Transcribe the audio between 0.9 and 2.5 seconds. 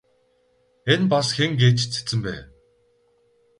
Энэ бас хэн гээч цэцэн бэ?